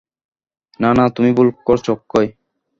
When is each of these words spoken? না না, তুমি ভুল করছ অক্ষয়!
না 0.79 0.89
না, 0.97 1.05
তুমি 1.15 1.29
ভুল 1.37 1.47
করছ 1.67 1.85
অক্ষয়! 1.89 2.27